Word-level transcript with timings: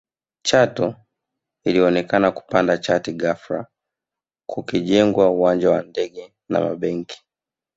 Chato 0.43 0.87
ilionekana 1.63 2.31
kupanda 2.31 2.77
chati 2.77 3.13
ghafla 3.13 3.67
kukijengwa 4.47 5.29
uwanja 5.29 5.69
wa 5.69 5.81
ndege 5.83 6.33
na 6.49 6.59
mabenki 6.61 7.23